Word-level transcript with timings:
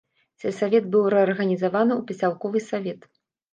Сельсавет 0.43 0.87
быў 0.95 1.03
рэарганізаваны 1.15 1.93
ў 1.95 2.01
пасялковы 2.09 2.65
савет. 2.73 3.01